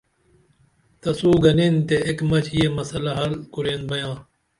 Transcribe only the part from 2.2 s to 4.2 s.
مچ یہ مسلہ حل کُرین بیاں